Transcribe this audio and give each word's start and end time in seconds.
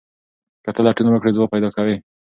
که 0.63 0.69
ته 0.75 0.81
لټون 0.85 1.07
وکړې 1.09 1.35
ځواب 1.35 1.49
پیدا 1.53 1.69
کوې. 1.77 1.95